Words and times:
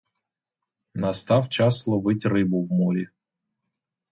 Настав 0.95 1.49
час 1.49 1.87
ловить 1.87 2.25
рибу 2.25 2.63
в 2.63 2.71
морі. 2.71 3.07